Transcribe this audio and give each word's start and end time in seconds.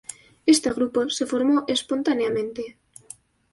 Este 0.47 0.71
grupo 0.71 1.07
se 1.11 1.27
formó 1.27 1.63
espontáneamente. 1.67 2.79